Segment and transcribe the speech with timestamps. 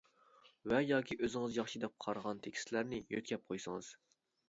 [0.71, 3.97] ۋە ياكى ئۆزىڭىز ياخشى دەپ قارىغان تېكىستلەرنى يۆتكەپ قويسىڭىز.